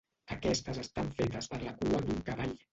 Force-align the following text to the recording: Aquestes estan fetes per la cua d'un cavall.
Aquestes 0.35 0.79
estan 0.85 1.13
fetes 1.21 1.53
per 1.53 1.63
la 1.69 1.77
cua 1.85 2.03
d'un 2.09 2.29
cavall. 2.33 2.61